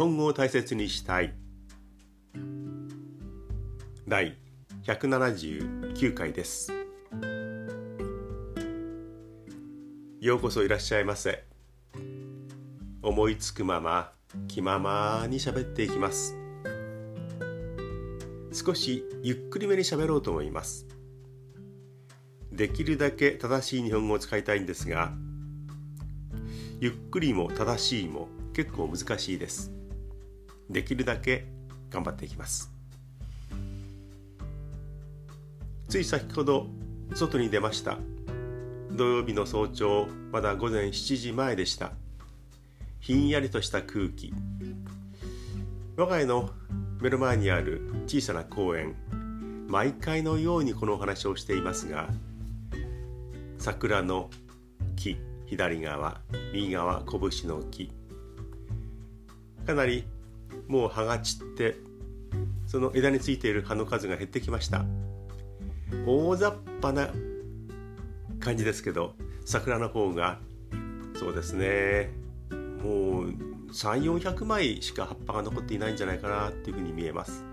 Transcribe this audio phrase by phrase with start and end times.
[0.00, 1.34] 本語を大切にしたい。
[4.08, 4.38] 第
[4.84, 6.72] 179回です。
[10.22, 11.44] ようこそいらっしゃいませ。
[13.02, 14.12] 思いつくまま
[14.48, 16.34] 気ままに喋っていきます。
[18.54, 20.86] 少しゆっくりめに喋ろうと思います。
[22.50, 25.12] できるだけ正しい日本語を使いたいんですが
[26.80, 29.78] ゆっくりも正しいも結構難しいです。
[30.70, 31.46] できるだけ
[31.90, 32.72] 頑張っていきます。
[35.88, 36.68] つい先ほど
[37.14, 37.98] 外に出ました。
[38.92, 41.92] 土曜日の早朝まだ午前7時前でした。
[43.00, 44.32] ひんやりとした空気。
[45.96, 46.50] 我が家の
[47.00, 48.94] 目の前にある小さな公園。
[49.68, 52.08] 毎回のようにこのお話をしていますが
[53.58, 54.30] 桜の
[54.96, 56.20] 木左側
[56.52, 57.92] 右側拳の木。
[59.66, 60.04] かなり
[60.70, 61.74] もう葉が散って
[62.64, 64.84] その枝についている葉の数が減ってきました。
[66.06, 67.10] 大雑把な
[68.38, 70.38] 感じですけど桜の方が
[71.18, 72.10] そうですね。
[72.84, 73.34] もう
[73.72, 77.44] 3400枚しか葉っぱが残っていないんじゃないかなっていうふうに見えます。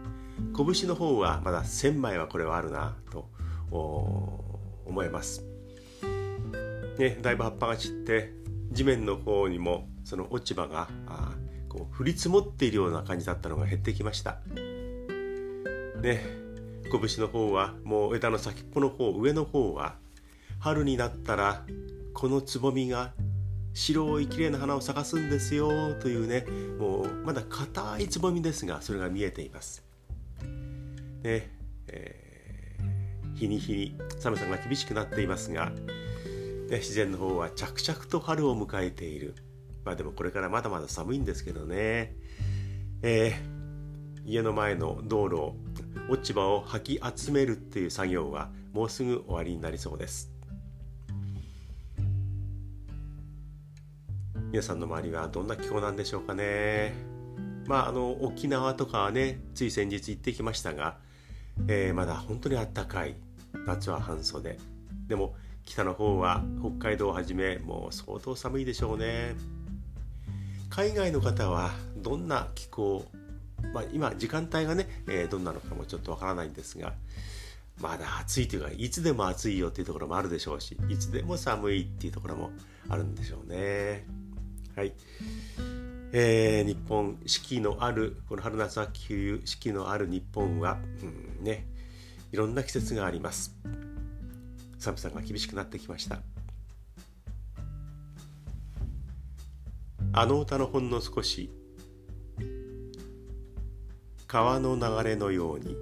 [0.55, 3.27] 拳の方はまだ1000枚はこれはあるなと
[3.71, 5.43] 思います。
[6.99, 8.31] ねだいぶ葉っぱが散って
[8.71, 11.33] 地面の方にもその落ち葉があ
[11.69, 14.39] こう降り積もっているような感じだったのが減ってきました。
[16.01, 16.21] ね
[16.89, 19.95] 拳の方はもう枝の先っぽの方上の方は
[20.59, 21.65] 春になったら
[22.13, 23.13] このつぼみが
[23.73, 26.45] 白い綺麗な花を咲かすんですよというね
[26.79, 29.83] もうまだ硬いつぼみですがそれが見えています。
[31.23, 31.51] ね
[31.89, 39.35] えー、日に日に寒さが厳しくなっていますが、ね、自然の方は着々と春を迎えている。
[39.87, 42.13] まあでもこれからまだまだ寒いんですけどね。
[43.01, 45.53] えー、家の前の道路
[46.11, 50.29] 落ち葉を吐き集めるっていう作業はもうすぐ終わりになりそうです。
[54.51, 56.93] 皆さんの周りはどんな気候なんでしょうかね。
[57.65, 60.97] まああの沖縄とかはねつい先日行ってきましたが、
[61.69, 63.15] えー、まだ本当にあったかい
[63.65, 64.57] 夏は半袖。
[65.07, 65.33] でも
[65.63, 69.56] 北の方は北海道をはじめもう相当寒いでしょうね。
[70.69, 73.05] 海外の方はどんな気候
[73.73, 76.93] まあ、今時間帯がね、えー、どんなのかもちょっとわからないんですが
[77.81, 82.51] まだ暑いというかいつでも暑いよっていうところもあるでしょうしいつでも寒いっていうところも
[82.89, 84.05] あるんでしょうね。
[84.75, 84.93] はい、
[86.11, 91.67] えー、日本四季のあるこの春夏秋冬四季のある日本は、うん、ね
[92.31, 93.55] いろんな季節があります。
[94.79, 96.36] 寒さが厳しくなってきました。
[100.13, 101.51] あの歌のほんの少し
[104.27, 105.75] 川の流れのように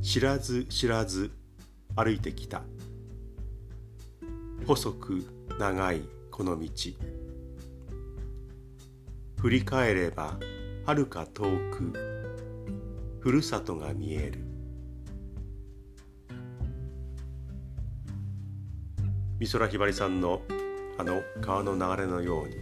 [0.00, 1.30] 知らず知らず
[1.94, 2.62] 歩いてきた。
[4.66, 5.24] 細く
[5.58, 6.68] 長いこの道。
[9.40, 10.38] 振り返れば
[10.86, 11.92] はるか遠く
[13.20, 14.47] ふるさとが見える。
[19.38, 20.42] 美空ひばりさんの
[20.98, 22.56] あの川の流れのように。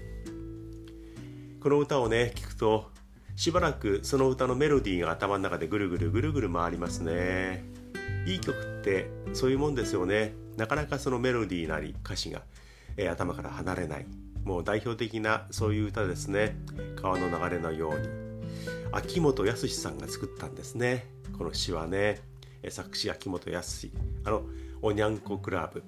[1.59, 2.91] この歌をね聞くと
[3.35, 7.65] しばらくその歌のメロディーが頭の中でぐるぐるぐるぐる回りますね。
[8.27, 10.35] いい曲ってそういうもんですよね。
[10.59, 12.43] なかなかそのメロディーなり歌詞が、
[12.99, 14.07] えー、頭から離れない。
[14.45, 16.59] もう代表的なそういう歌ですね。
[17.01, 18.09] 川の流れのように。
[18.93, 21.07] 秋元康さんが作ったんですね。
[21.39, 22.21] この詩はね。
[22.69, 23.89] 作詞秋元康。
[24.25, 24.43] あの
[24.83, 25.83] おにゃんこクラブ。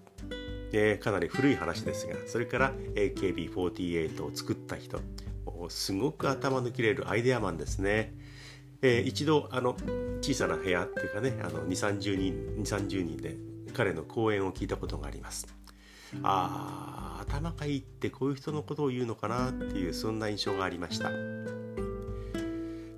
[0.73, 5.01] えー、かなり古い話ですがそれから AKB48 を作った人
[5.69, 8.15] すごく頭の切れるアイデアマンですね。
[8.81, 9.77] えー、一度あの
[10.21, 13.37] 小さな部屋っていうかねあの2 3 0人2 3 0人で
[13.73, 15.47] 彼の講演を聞いたことがあります。
[16.23, 21.11] あ頭がいいってこういう人のことを言うのかなっていうそんな印象がありました。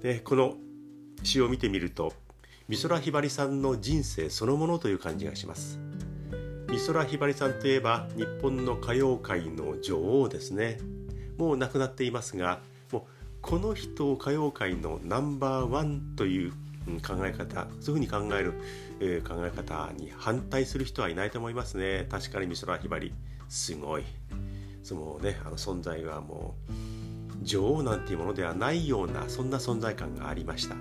[0.02, 0.54] でこの
[1.22, 2.12] 詩を見てみると
[2.68, 5.89] 美空ひばりさんの人生そのものという感じがします。
[6.70, 10.78] 美空ひばりさんといえば日本の歌謡界の女王ですね。
[11.36, 12.60] もう亡くなっていますが
[12.92, 13.02] もう
[13.40, 16.52] この人を歌謡界のナンバーワンという
[17.04, 18.54] 考え方そういうふうに考える、
[19.00, 22.06] えー、考え方に反対する人はいないと思いますね。
[22.08, 23.12] 確かに美空ひばり
[23.48, 24.04] すごい。
[24.84, 30.76] そのねあの存在はもう女王なんていうものではないようなそんな存在感がありました。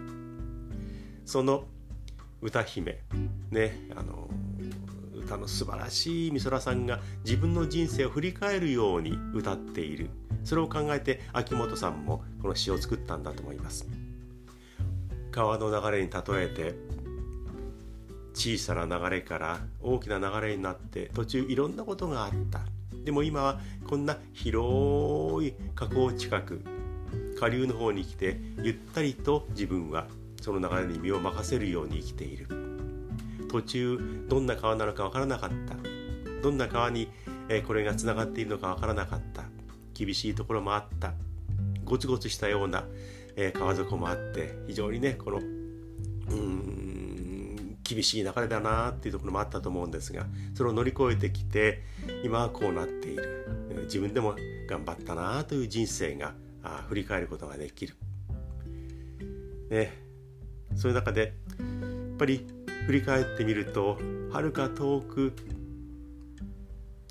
[1.26, 1.66] その
[2.42, 3.00] 歌姫
[3.50, 4.30] ねあの
[5.30, 10.10] 歌の素晴らしい美空さんが自分の人生を振り返るように歌っている。
[10.44, 13.88] それを考えて秋元さんもこの詩を作ったんだと思います。
[15.32, 16.76] 川の流れに例えて
[18.34, 22.62] 小さな流れから大きな流れになって途中いろんなことがあった。
[23.04, 26.62] でも今はこんな広い河口近く
[27.40, 30.08] 下流の方に来てゆったりと自分は
[30.42, 32.69] その流れに身を任せるように生きている。
[33.50, 35.76] 途中どんな川なのか分からなかった。
[36.42, 37.10] どんな川に
[37.68, 39.44] これがつながっているのか分からなかった。
[39.94, 41.14] 厳しいところもあった。
[41.84, 42.86] ゴツゴツしたような
[43.54, 45.42] 川底もあって非常にねこのう
[46.36, 51.82] ん厳しい流れだなっていうところもあったと思うんですがそれを乗り越えてきて
[52.24, 53.48] 今はこうなっている。
[53.86, 54.36] 自分でも
[54.68, 56.34] 頑張ったなという人生が
[56.90, 57.96] 振り返ることができる。
[59.72, 59.94] ね、
[60.76, 62.46] そういう中でやっぱり
[62.86, 63.98] 振り返ってみると
[64.32, 65.34] はるか遠く、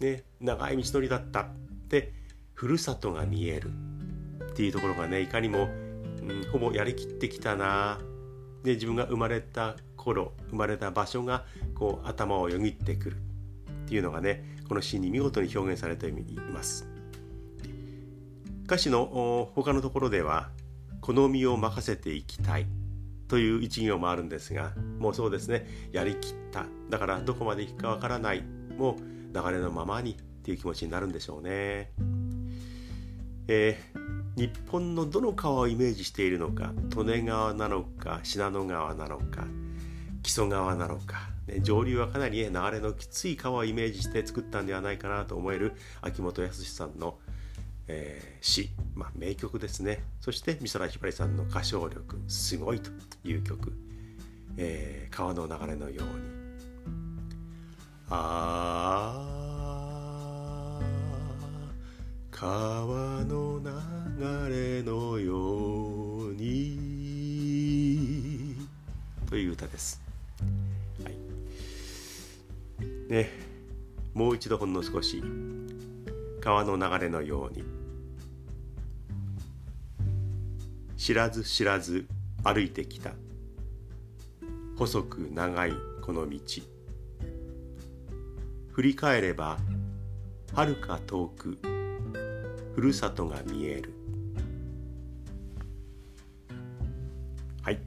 [0.01, 1.47] ね、長い道のりだったっ
[1.89, 2.13] て
[2.55, 3.71] ふるさとが見える。
[4.51, 5.69] っていうところがねいかにも、
[6.21, 8.01] うん、ほぼやりきってきたな。
[8.65, 11.45] で自分が生まれた頃生まれた場所が
[11.77, 13.17] こう頭をよぎってくる。
[13.85, 16.13] っていうのがねこの詩に見事に表現されてい
[16.53, 16.89] ます。
[18.65, 20.51] 歌詞の他のところでは
[21.01, 22.67] 「好みを任せていきたい」
[23.29, 25.67] という一行もあるんですがもうそうですね。
[25.93, 26.67] やりきった。
[26.91, 28.43] だからどこまで行くかわからない。
[28.77, 28.97] もう
[29.35, 31.93] 流れのままにっていう気持ちになるんでしょうね。
[33.49, 36.73] えー、日本のどの川をイメージしているのか。
[36.97, 39.47] 利根川なのか信濃川なのか
[40.23, 45.73] 木曽川なのか、ね、上流はかなり、ね、流れのきつい川をイメージして作ったんではないかなと思える
[46.03, 47.19] 秋元康さんの
[47.89, 50.05] えー、詩、まあ、名曲ですね。
[50.21, 52.91] そして美空ひばりさんの歌唱力すごいと
[53.25, 53.73] いう曲
[54.59, 56.39] 「えー、川の流れのように」
[58.11, 59.25] あ
[60.81, 60.85] あ
[62.31, 63.67] 川の流
[64.49, 66.79] れのように
[69.29, 70.01] という歌です。
[71.05, 71.17] はい、
[73.11, 73.31] ね
[74.15, 75.23] もう一度ほんの少し。
[76.41, 77.78] 川の流れのように。
[80.99, 82.09] 知らず知らず
[82.43, 83.13] 歩いてきた。
[84.77, 85.73] 細く長い
[86.03, 86.39] この道。
[88.73, 89.59] 振り返れば
[90.53, 91.57] はるか遠く
[92.75, 93.95] ふるさとが見える。
[97.63, 97.81] はい。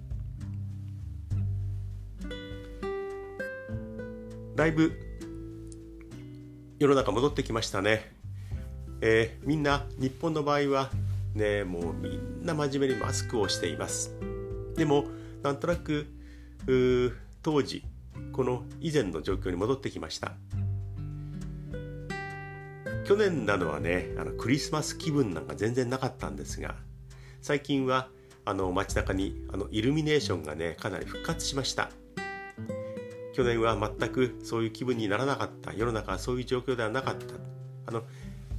[4.56, 4.94] だいぶ
[6.80, 8.16] 世の中戻ってきましたね。
[9.02, 10.90] えー、みんな日本の場合は
[11.34, 14.16] ねもうみんな真面目にマスクをしています。
[14.76, 15.06] でも
[15.44, 16.08] なんとなく
[17.42, 17.84] 当時
[18.32, 20.34] この以前の状況に戻ってきました。
[23.06, 26.76] 去年なのはねあのクリスマス気分なんか全然なかったんですが
[27.42, 28.08] 最近は
[28.46, 31.90] あの街中にあのイルミネーションがねかなり復活しました。
[33.34, 35.74] 去年は全くそういう気分にならなかった。
[35.74, 37.36] 世の中はそういう状況ではなかった。
[37.88, 38.04] あの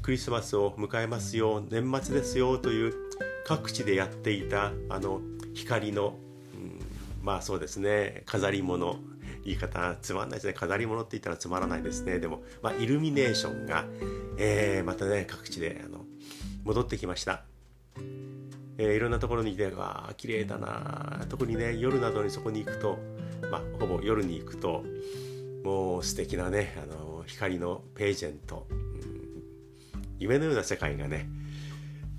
[0.03, 2.95] クリスマスを迎えますよ年末ですよという
[3.47, 5.21] 各地でやっていたあの
[5.55, 6.15] 光の、
[6.55, 6.81] うん、
[7.23, 8.97] まあそうですね飾り物。
[9.45, 10.53] 言い方つまんないですね。
[10.53, 12.19] 飾り物って言ったらつまらないですね。
[12.21, 13.85] でも、まあ、イルミネーションが、
[14.39, 16.05] えー、またね各地であの
[16.65, 17.43] 戻ってきました、
[18.79, 22.99] えー、いろんなところにいてわあ綺麗だな特にね夜などにそこに行くと、
[23.51, 24.85] まあ、ほぼ夜に行くと
[25.65, 28.67] もう素敵なねあの光のページェント
[30.23, 31.29] 夢のような世界がね、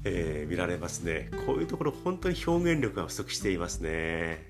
[0.03, 1.29] えー、見られますね。
[1.45, 4.43] こういうところ本当に表現力が不足していますね、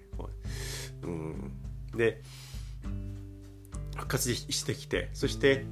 [1.04, 1.52] うん、
[1.96, 2.22] で
[3.96, 5.66] 復活してきてそして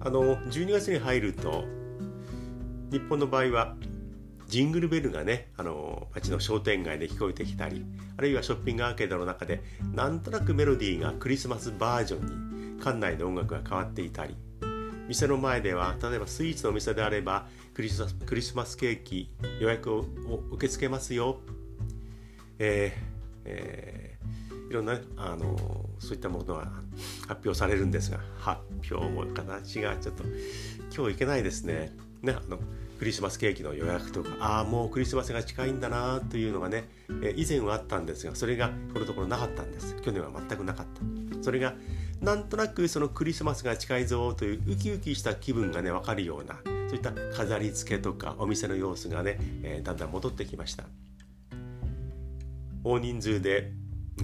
[0.00, 1.64] あの12月に入ると
[2.90, 3.76] 日本の場合は
[4.48, 7.84] ジングルベルがねあの街の商店街で聞こえてきたり
[8.16, 9.62] あるいはショッピングアーケードの中で
[9.94, 14.36] なんとなくメロディーがクリスマスバージョンに館内の音楽が変わっていたり
[15.10, 20.04] 店の前では例えばスイーツのお店であればクリスクリスマスケーキ予約を
[20.52, 21.40] 受け付けますよ、
[22.60, 25.56] えーえー、いろんなねあの
[25.98, 26.68] そういったものが
[27.26, 30.22] 発表されるんですが発表も形がちょっと
[30.94, 31.90] 今日いけないですね。
[32.22, 32.60] ねあの
[33.00, 36.84] クリスマスケーキの予約とかああもうクリスマスが近いんだなというのがね、
[37.22, 39.96] え以前はあったんですがそれがこのところなかったんです。
[40.02, 41.42] 去年は全くなかった。
[41.42, 41.74] それが
[42.20, 50.84] なんとなくそのクリスマスが近いぞというウキウキした気分がね分かるようなそういった飾り付けとかお店の様子がね、えー、だんだん戻ってきました。
[52.82, 53.72] 大人数で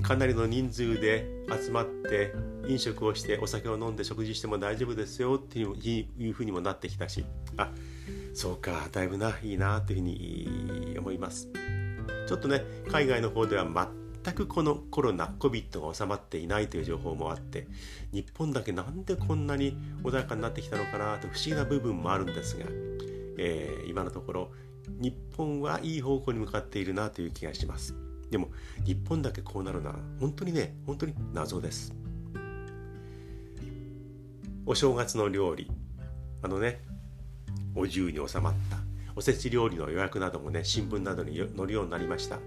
[0.02, 2.34] かなりの人数で集まって
[2.68, 7.24] 飲食をしてお酒を飲んで食事しても大丈夫ですよっていうふうにもなってきたし。
[7.56, 7.70] あ
[8.34, 11.48] そうかだいぶないいなというふうに思います。
[12.26, 13.64] ちょっとね海外の方では
[14.26, 17.68] 全くこのコロナ COVID が収まっていないという情報もあって
[18.12, 22.66] 日本だけなんでこんなに穏やかになってきたのかなと不思議な部分もあるんですが、
[23.38, 24.50] えー、今のところ
[25.00, 27.94] 日本はいい方向に向かっているなという気がします。
[28.28, 28.48] でも
[28.84, 31.94] 日本だけこうなるなら本当にね本当に謎です。
[34.64, 35.70] お正月の料理
[36.42, 36.80] あのね
[37.76, 38.78] お重に収まった。
[39.14, 42.40] おせち料理の予約などもね新聞などに載るようになりました。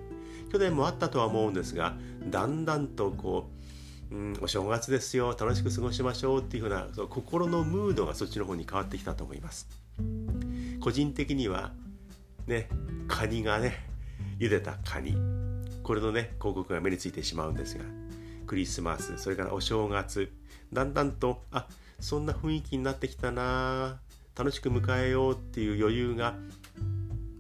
[0.52, 1.96] 去年もあったとは思うんですが
[2.30, 3.50] だんだんとこ
[4.12, 9.68] う、うん、お正月ですよ楽しく過ごしましょうっていうふうなそ心のムードがそっちの方に変わってきたと思います。
[10.80, 11.74] 個人的には
[12.48, 12.70] ね
[13.08, 13.86] カニがね
[14.40, 15.16] 茹でたカニ。
[15.84, 17.84] これのね広告が目についてしまうんですが
[18.46, 20.32] クリスマスそれからお正月
[20.72, 21.68] だんだんとあ
[22.00, 24.00] そんな雰囲気になってきたな
[24.38, 26.36] 楽しく迎えようっていう余裕が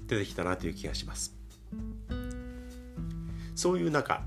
[0.07, 1.38] 出てきたなという気がします。
[3.59, 4.21] そういう中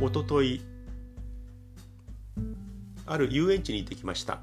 [0.00, 0.60] おととい
[3.06, 4.40] ある遊園地に行ってきました。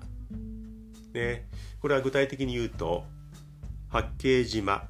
[1.14, 1.46] ね、
[1.82, 3.04] これは具体的に言うと
[3.90, 4.88] 八景島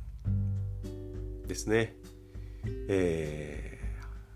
[1.47, 1.95] ですね、
[2.87, 3.79] え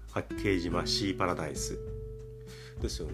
[0.09, 1.77] ー、八景島シーパラダイス
[2.81, 3.13] ですよね、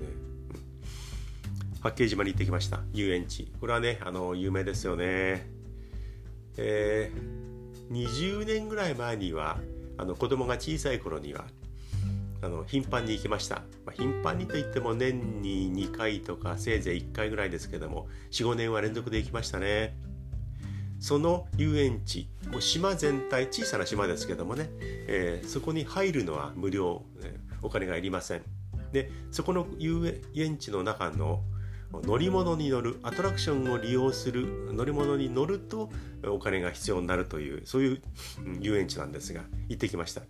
[1.81, 3.51] 八景島に行ってきました遊園地。
[3.59, 5.45] これはねあの有名ですよね。
[6.55, 9.59] えー、20年ぐらい前には
[10.03, 11.45] あの子供が小さい頃には
[12.41, 19.95] あの頻繁に行きました、まあ、頻繁にといっても年に2回とかせいぜい1回ぐらいですけども45年は連続で行きましたね。
[20.99, 28.41] その遊園地もう島全体小さな島ですけどもね、えー、そこに入るのは無料、えー、お金がいりません。
[28.91, 31.41] でそこの遊園地の中の
[32.01, 35.89] 乗り物に乗るアトラクションを利用する乗り物に乗ると
[36.25, 38.01] お金が必要になるというそういう
[38.59, 40.21] 遊園地なんですが行ってきました。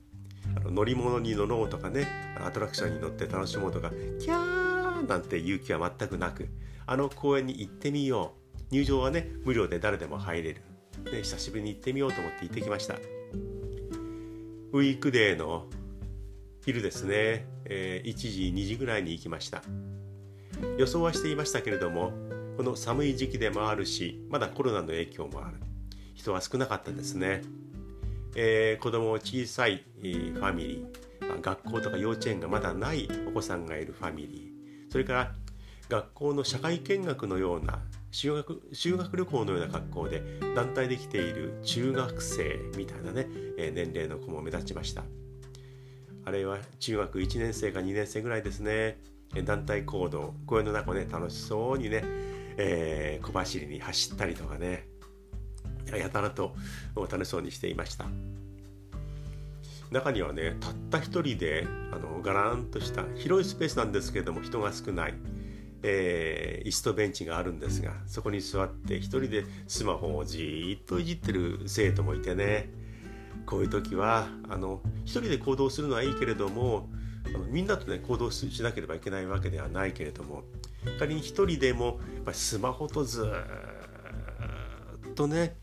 [0.55, 2.08] あの乗り物に乗ろうとかね
[2.46, 6.50] アトラクションに乗って楽しもうとかキャーなんて勇気は全くなく
[6.86, 8.43] あの公園に行ってみよう。
[8.72, 10.62] 入場はね無料で誰でも入れる。
[11.05, 12.96] で久しぶりに行ってみようと思って行ってきました。
[14.72, 15.67] ウィークデーの
[16.65, 19.62] 昼ですね、えー、1時2時ぐらいに行きました。
[20.77, 22.13] 予想はしていましたけれども
[22.57, 25.57] この寒い時期でもあるしまだコロナの影響もある。
[26.13, 27.41] 人は少なかったですね、
[28.36, 34.91] えー、子供小さい、ファミリー学校とか幼稚園がまだないお子さんがいるファミリー。
[34.91, 35.31] それから
[35.89, 37.81] 学校の社会見学のような
[38.12, 40.22] 修学修学旅行のような格好で
[40.55, 45.03] 団体で来ている中学生みたいなね、えー、年齢の子も目立ちました。
[46.25, 48.98] あれは中学1年生か2年生ぐらいですね。
[49.42, 52.04] 団体行動公園の中をね楽しそうにね、
[52.58, 54.88] えー、小走りに走ったりとかね
[55.88, 56.56] やたらと
[56.96, 58.06] 楽しそうにしていました。
[59.94, 65.13] 中にはねたった一人であのガランとした広いスペースなんですけれども人が少ない、
[65.84, 72.72] えー、椅子とベンチがあるんですがそこに座って一人でスマホをじっといじってる生徒もいてね
[73.46, 76.90] こういう時はあの一人で行動するのはいいけれども
[77.27, 80.44] あのみんなとね行動しなければいけないわけではないけれども
[81.00, 83.24] 仮に一人でもやっぱりスマホとず
[85.10, 85.56] っとね、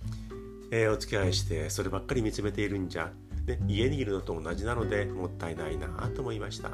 [0.70, 3.12] えー、お付き合いしてそればっかり見つめているんじゃ、
[3.46, 6.70] ね、家にいるのと同じなのでもったいないなと思いました。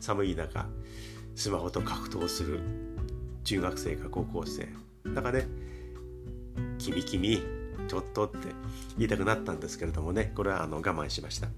[0.00, 0.66] 寒い中
[1.34, 2.60] スマホと格闘する
[3.44, 4.68] 中学生か高校生。
[5.14, 5.48] だからね
[6.78, 7.42] 「君君
[7.88, 8.38] ちょっと」って
[8.96, 11.48] 言いたくなったんですけれどもねこれはあの我慢しました。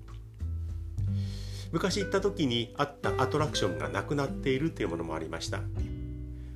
[1.72, 5.60] 昔行った時にあったアトラクションがなくなっているというものもありました。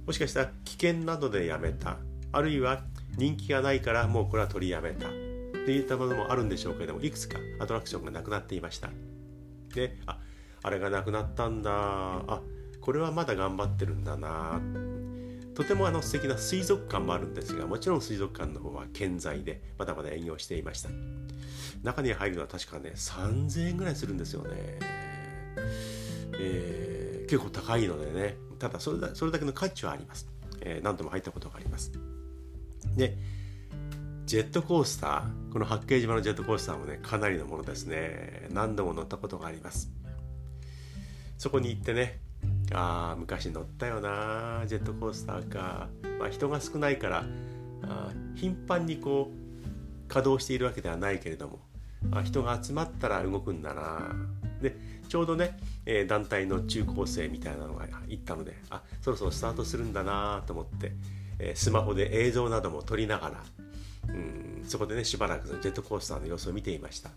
[0.06, 1.98] もしかしたら危険などでやめた。
[2.32, 2.82] あるいは
[3.16, 5.08] 人気がないからもうこれは取りやめた。
[5.08, 8.90] といったものもあるんでしょうけれどもいくつかアトラクションがなくなっていました。
[9.74, 10.18] であ
[10.62, 11.70] あれがなくなったんだ。
[11.72, 12.40] あ
[12.80, 14.60] これはまだ頑張ってるんだな。
[15.54, 20.88] とてもあの素敵な水族館もあるんですがもちろん水族館の方は健在でまだまだ営業していました。
[21.82, 24.48] 中に入るのは確かね3000円ぐらいするんですよね。
[26.38, 28.36] えー、結構高いのでね。
[28.58, 30.28] ただそれだそれだけの価値はあります、
[30.60, 31.90] えー、何度も入ったことがあります。
[32.96, 33.16] で
[34.24, 38.46] ジェットコースターこの八景島のジェットコースターもねかなりのものですね。
[38.50, 39.90] 何度も乗ったことがあります。
[41.38, 42.20] そこに行ってね
[42.72, 45.88] ああ昔乗ったよなジェットコースターか、
[46.20, 47.24] まあ、人が少ないから
[47.82, 51.58] あ頻繁にこう稼働しているわけではないけれども
[52.10, 54.14] あ人が集まったら動くんだな。
[54.60, 54.76] で
[55.08, 60.92] ちょうどね、えー、団体の中高生みたいなのが行ったのであそろそろスタートするんだなと思って、
[61.38, 63.44] えー、スマホで映像なども撮りながら
[64.08, 67.10] うんそこでねしばらくジェットコースターの様子を見ていました。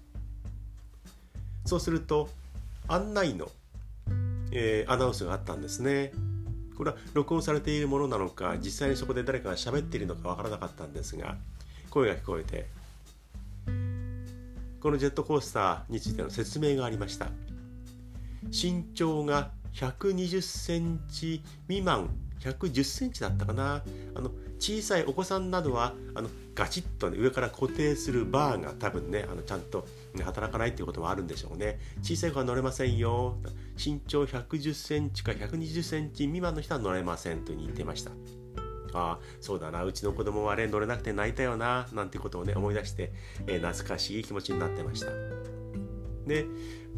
[1.65, 2.30] そうすると
[2.88, 3.50] 案内の、
[4.51, 6.12] えー、アナウンスがあったんですね。
[6.75, 11.38] これは録音されているものなのか実際にそこで誰かが喋っているのかわからなかったんですが
[11.89, 12.68] 声が聞こえて
[14.86, 17.30] このジェットコースターについての説明がありました。
[18.51, 23.84] 身長が120センチ未満110センチだったかな。
[24.13, 31.80] あの小さいお子さんなどはあのガチッと、ね、上から固定するバーが多分ねあのちゃんと、ね、働かないっていうこともあるんでしょうね。
[32.04, 33.38] 小さい子は乗れませんよ。
[33.84, 38.12] 身長110センチか120センチ未満の人は乗れませんと言ってました。
[38.96, 43.12] あそうだなうちの子供はね乗れなくて泣いたよななんてことをね思い出して、
[43.48, 45.08] えー、懐かしい気持ちになってました。
[46.25, 46.46] で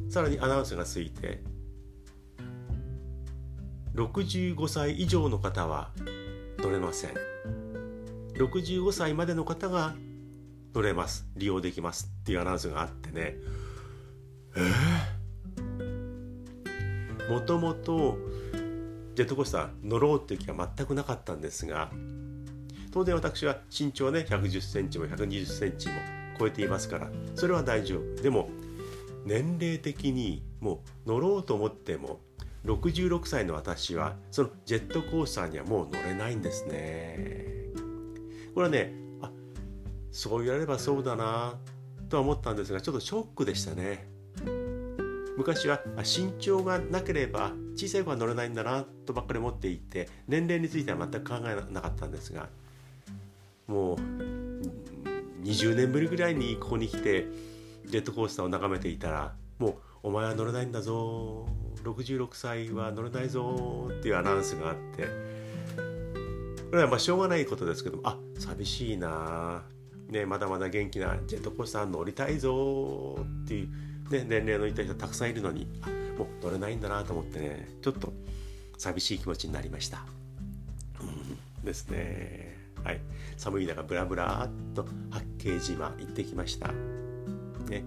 [0.09, 1.41] さらにアナウンスがついて
[3.95, 5.91] 65歳以上の方は
[6.59, 7.11] 乗れません。
[8.35, 9.95] 65歳までの方が
[10.75, 11.27] 乗れます。
[11.35, 13.35] 利用できますっていうアナウンスがあってね。
[14.55, 18.17] えー、もともと
[19.17, 21.89] ジェットコースター乗ろうっていう気は全くなかったんですが
[22.91, 25.95] 当然私は身長ね110センチも120センチも
[26.37, 28.21] 超えていますからそれは大丈夫。
[28.21, 28.47] でも
[29.25, 32.19] 年齢的にもう乗ろうと思っても
[32.65, 37.71] 66歳の私はそのジェットコースターにはもう乗れないんですね。
[38.53, 38.93] これはね
[39.23, 39.31] あ
[40.11, 41.55] そう言われればそうだな
[42.07, 44.07] とは思ったんですがちょっとショックでしたね。
[45.35, 52.49] 昔は身長がなければ小さい子は乗れないんだなとばっかり思っていて年齢については全く考えなかったんですが
[53.67, 53.97] もう
[55.43, 57.27] 20年ぶりぐらいにここに来て
[57.85, 61.45] ジェットコースターを眺めていたらもうお前は乗れないんだぞ
[61.83, 65.03] 66歳は乗れないぞっていうアナウンスがあって
[66.69, 69.63] これはまあしょうがないことですけどもあ寂しいな
[70.09, 75.67] ねまだまだ元気なジェットコースター乗りたいぞっていう、ね、年齢のいた人たくさんいるのに
[76.17, 78.13] もう乗れないんだなと思ってねちょっと
[78.77, 80.05] 寂しい気持ちになりました。
[81.01, 81.03] う
[81.61, 82.55] んですね。
[82.83, 83.01] はい、
[83.35, 86.71] 寒い中ブラブラっと八景島行ってきました。
[87.69, 87.83] ね、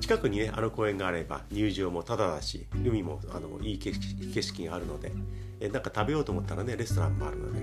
[0.00, 5.12] 近くにねあの公園があれば入場もタダだし海もあのいい景色景色があるので
[5.60, 7.60] えなんか食べようと思ったらねレストランもあるので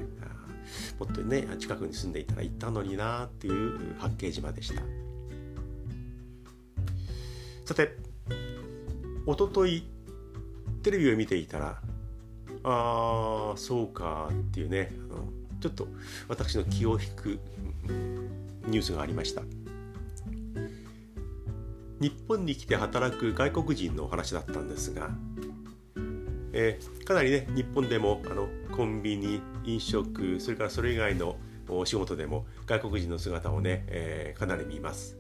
[0.99, 4.81] もっとね近くに住んでいたら行ったのになっていう八景島でした
[7.65, 7.97] さて
[9.27, 9.83] おととい
[10.81, 11.81] テレビを見ていたら
[12.63, 15.25] ああそうかっていうねあの
[15.59, 15.87] ちょっと
[16.29, 17.39] 私の気を引く
[18.67, 19.41] ニュースがありました。
[21.99, 25.09] 日本に来て働く外国人のお話だったんですが、
[26.53, 31.37] えー、かなりね日本でもあのコンビニ飲食それからそれ以外の
[31.67, 35.17] お仕事でも外国人の姿をね、えー、かなり見ます。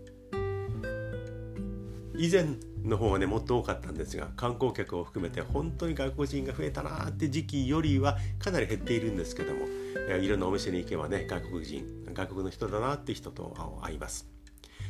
[2.17, 2.45] 以前
[2.83, 9.67] の方がねもっと多かったんですが観光客を含めて本当に外国人が増えたなって時期よりはかなり減っているんですけども
[10.19, 14.27] いろんなお店に行けばね外国人外国の人だなって人と会います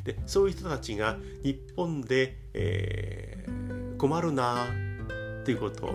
[0.04, 5.88] でそういう人たちが日本で、えー、困るなっていうこと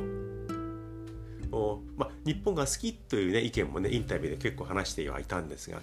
[1.56, 5.80] を、まあ、日本が好きという、ね、意見もねインタビューで結構話してはいたんですが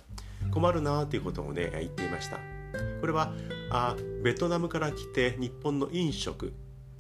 [0.52, 2.59] 困るなということをね言っていました。
[3.00, 3.34] これは
[3.72, 6.54] あベトナムから来て日本の飲食、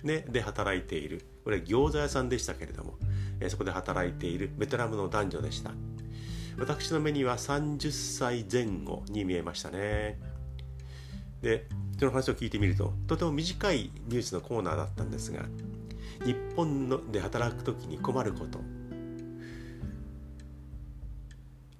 [0.03, 1.25] ね、で働いている。
[1.43, 2.97] これ餃子屋さんでしたけれども、
[3.39, 5.71] えー、そこで働いているベトナムの男女でした。
[6.59, 10.19] 私の目には30歳前後に見えましたね。
[11.41, 15.45] でその話を聞いてみるととても短いニュースのコーナーだったんですが
[16.25, 18.59] 日本ので働く時に困ること。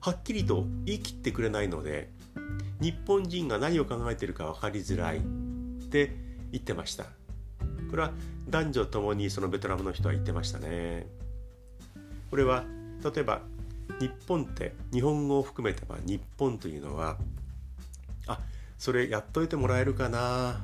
[0.01, 2.10] はっきりと言い切ってくれないので
[2.80, 5.17] 日本人が何を考えているか分かりづらい。
[5.17, 6.15] って
[6.52, 7.06] 言ってました。
[7.89, 8.12] これは
[8.47, 11.08] 男女ともにそのベトナムの人は言ってましたね。
[12.30, 12.63] これは
[13.04, 13.41] 例えば
[13.99, 17.17] 日本って日本語を含めてば日本というのは
[18.28, 18.39] あ
[18.78, 20.62] それやっといてもらえるかな。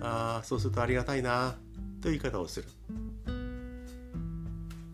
[0.00, 1.56] あそうするとありがたいな。
[2.02, 2.68] という言い方をする。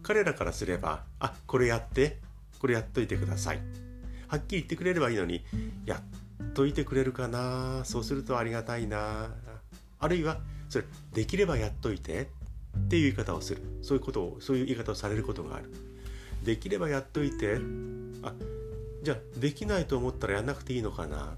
[0.05, 2.19] 彼らからすればあこれやって
[2.61, 3.61] これやっといてください。
[4.29, 5.45] はっきり言ってくれればいいのに
[5.85, 6.01] やっ
[6.55, 7.83] といてくれるかな。
[7.85, 9.31] そうするとありがたいな。
[9.99, 12.29] あるいはそれできればやっといて。
[12.87, 13.63] っていう言い方をする。
[13.83, 15.71] そういうことをそういう言い方をされることがある。
[16.43, 17.59] できればやっといて。
[18.23, 18.33] あ
[19.03, 21.37] じゃあできないと思ったらやんなくていいのかな。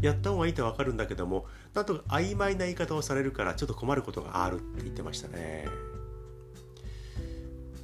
[0.00, 5.66] やった方がいいって分かるんだけどもなんとか曖昧な言い方をされるからちょっと困ることがあるって言ってましたね。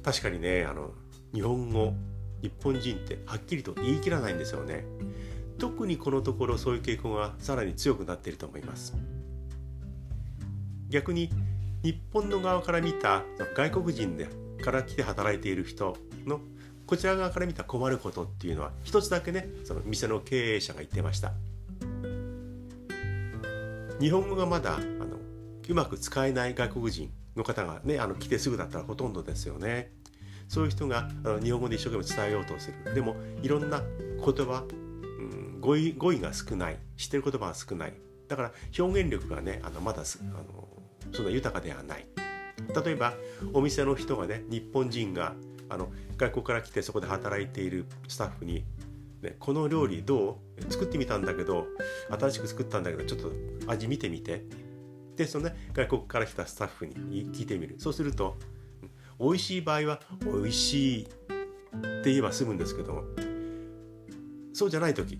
[0.03, 0.91] 確かにねあの
[1.33, 1.93] 日本語
[2.41, 4.83] 日本人ってはっきりと言い切らないんですよね。
[5.61, 8.95] 特にこのところそういう傾向がさらに強くなっていると思います。
[10.89, 11.29] 逆に
[11.83, 13.23] 日本の側から見た
[13.55, 14.27] 外国人で
[14.63, 15.95] から来て働いている人
[16.25, 16.41] の
[16.87, 21.31] こちら側から見た困ることっていうのは一つだけねその店の経営者が言ってました。
[23.99, 25.19] 日本語がまだあの
[25.69, 29.91] うまく使えない外国人の方がねあの来てすぐだったらほとんどですよね。
[30.47, 32.95] そういう人があの日本語で一生懸命伝えようとする。
[32.95, 36.77] でもいろんな言葉、うん、語彙語彙が少ない。
[36.97, 37.93] 知ってる言葉が少ない。
[38.27, 40.67] だから表現力がねあのまだあの
[41.13, 42.05] そんな豊かではない。
[42.85, 43.13] 例えば
[43.53, 45.35] お店の人がね日本人が
[45.69, 48.65] あの外国から来てそこで働いているスタッフに
[49.21, 50.71] ね、この料理どう？
[50.71, 51.67] 作ってみたんだけど
[52.09, 53.31] 新しく作ったんだけどちょっと
[53.67, 54.43] 味見てみて。
[55.15, 57.75] でそのね外国から来たスタッフに聞いてみる。
[57.77, 58.37] そうすると
[59.19, 61.07] 美味しい場合は美味しいっ
[62.03, 63.03] て言えば済むんですけども。
[64.53, 65.19] そうじゃない時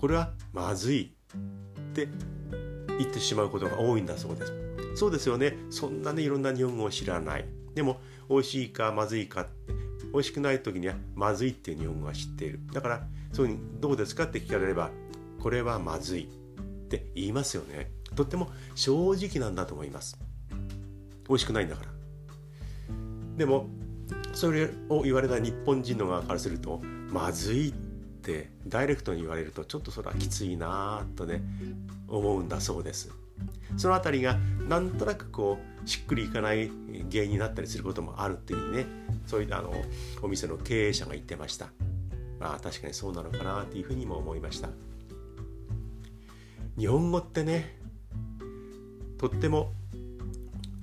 [0.00, 2.08] これはまずいって
[2.98, 4.52] 言ってしまうことが多いんだそうです。
[4.94, 5.58] そうですよね。
[5.68, 7.44] そんなねいろんな日本語を知らない。
[7.74, 9.74] でも美味しいかまずいかって
[10.12, 12.60] 美味しくない時にはまずいっていう日本語は知っている。
[12.72, 14.90] だからそういうふうにどうですかって聞かれれば
[15.38, 16.26] これはまずいっ
[16.88, 17.90] て言いますよね。
[18.16, 20.18] とっても正直なんだと思います。
[21.28, 21.90] 美味しくないんだから。
[23.36, 23.68] でも
[24.32, 26.80] それを言われた日本人の側からすると
[27.12, 27.89] まずいって
[28.66, 31.42] ダイレクトに言われるとちょっとそれはきついなとね
[32.08, 33.10] 思うんだそうです。
[33.76, 34.36] その辺りが
[34.68, 36.70] なんとなくこうしっくりいかない
[37.10, 38.86] 原因になったりすることもあるっていうふうにね
[39.26, 39.72] そういうあの
[40.22, 41.66] お店の経営者が言ってました。
[42.40, 44.68] ああ確かにそうなのかなっていうふうにも思いました。
[46.78, 47.76] 日本語ってね
[49.18, 49.72] とっても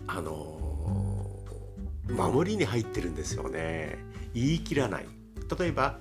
[0.08, 0.60] あの、
[2.10, 3.97] 守りに入ってるんですよね。
[4.34, 5.06] 言い切らない。
[5.60, 6.00] 例えば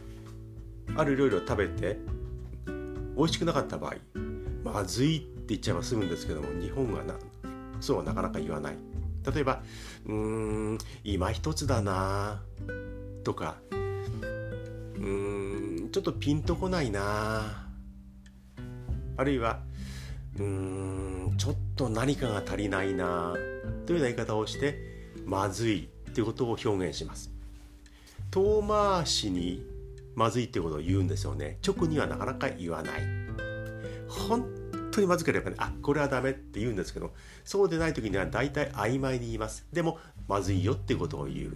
[0.95, 1.99] ある料理を食べて
[3.17, 3.95] 美味しくなかった場合
[4.65, 7.15] まずいって言っちゃえば済むんですけども日本はな
[7.81, 8.77] そうはなかなか言わない
[9.35, 9.63] 例えば
[10.07, 10.15] 「うー
[10.75, 12.43] ん今一つだな」
[13.25, 17.69] とか「うーんちょっとピンとこないな」
[19.19, 19.63] あるいは
[20.39, 23.35] 「うーんちょっと何かが足りないな」
[23.87, 27.31] というような言い方をして「まずい」ということを表現します。
[28.31, 29.65] 遠回しに
[30.17, 31.59] まずいってことを言うんですよね。
[31.65, 33.03] 直にはなかなか言わない。
[34.09, 34.49] 本
[34.91, 37.13] 当にまずければね、あ、これはダメって言うんですけど、
[37.45, 39.67] そうでない時には大体曖昧に言います。
[39.73, 41.51] でも、まずいよってことを言う。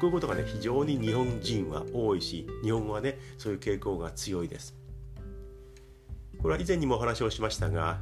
[0.00, 4.76] こういうことがね、非常に日本人は多いし、日本語はね、そういう傾向が強いです。
[6.40, 7.98] これは以前にもお話をしましたが、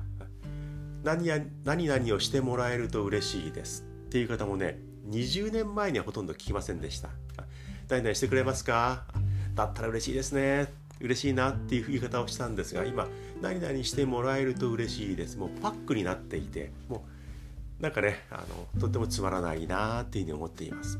[1.04, 4.78] 何や何々をしてもらえると嬉しいですっていう方もね、
[5.10, 7.10] 20年前にはほとんど聞きませんでした。
[7.88, 9.06] 何々してくれますか？
[9.54, 10.68] だったら嬉しいですね。
[11.00, 13.08] 嬉しいなっていう言い方をしたんですが、今、
[13.40, 15.36] 何々してもらえると嬉しいです。
[15.36, 17.04] もうパックになっていて、も
[17.78, 20.98] うなんかね、あのとてもつまらないなっていうふうに思っています。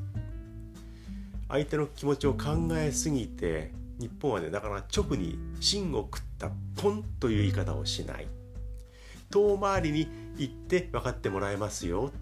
[1.49, 8.27] 相手の気持ちを考えすぎて、日本はね、だから直に芯を食ったポンという言い方をしない。
[9.31, 12.13] 遠回りに行って分かってもらえますよ。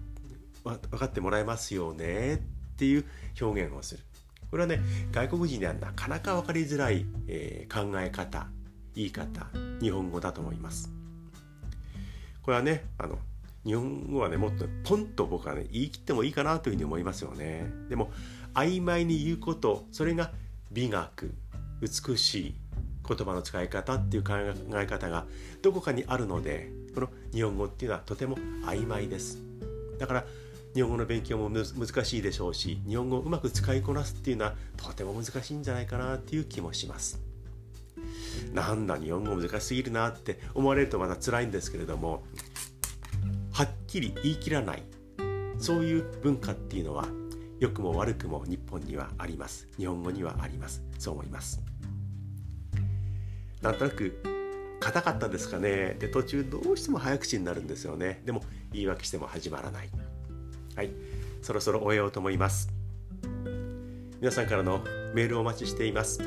[0.63, 2.39] 分かってもらえますよねっ
[2.77, 3.05] ていう
[3.41, 4.03] 表現をする。
[4.53, 8.45] これはね、外国人にはなかなか分かりづらい、えー、考え方、
[8.93, 9.47] 言い方、
[9.81, 10.91] 日本語だと思います。
[12.43, 13.17] これはね、あの、
[13.65, 17.65] 日本語はね、もっとポンと僕はね、言い切ってもいいかなというふうに思いますよね。
[17.89, 18.11] でも、
[18.53, 20.31] 曖昧に言うこと、それが
[20.71, 21.33] 美学、
[21.81, 22.55] 美しい
[23.07, 25.25] 言葉の使い方っていう考え方が
[25.63, 28.37] どこかにあるので、この日本語っていうのはとても
[28.67, 29.39] 曖昧です。
[29.97, 30.25] だから、
[30.73, 37.21] 日本語の勉強も難しいでしょうし日本語をうまく使いこなすっていうのはとても難しいんじゃないかなっていう気もします。
[38.51, 42.23] なんだ日本語難しすぎるなって思われるとまた辛いんですけれども
[43.51, 44.83] はっきり言い切らない。
[45.59, 47.07] そういう文化っていうのは
[47.59, 49.67] 良くも悪くも日本にはあります。
[49.77, 50.83] 日本語にはあります。
[50.97, 51.61] そう思います。
[53.61, 54.21] なんとなく
[54.79, 55.95] 硬かったですかね。
[55.99, 58.21] で途中どうしても早口になるんですよね。
[58.25, 59.89] でも言い訳しても始まらない。
[60.75, 60.91] はい。
[61.41, 62.69] そろそろ終えようと思います。
[64.19, 64.83] 皆さんからの
[65.13, 66.21] メールをお待ちしています。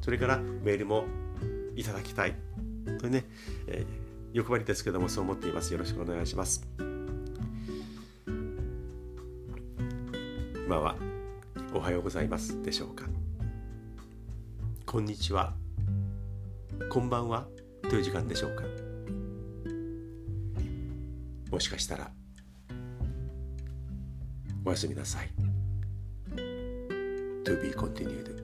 [0.00, 1.04] それからメールも
[1.76, 2.34] いただきたい。
[2.98, 3.26] というね、
[3.66, 3.86] えー、
[4.32, 5.74] 欲張りですけどもそう思っています。
[5.74, 6.66] よろしくお願いします。
[10.66, 10.96] 今は
[11.74, 13.04] おはようございますでしょうか。
[14.86, 15.67] こんにちは。
[16.86, 17.46] こんばんは
[17.82, 18.64] という時間でしょうか。
[21.50, 22.10] もしかしたら
[24.64, 25.30] おやすみなさい。
[27.44, 28.37] To be continued.